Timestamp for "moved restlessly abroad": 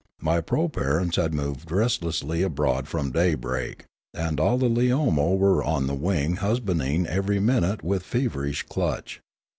1.31-2.87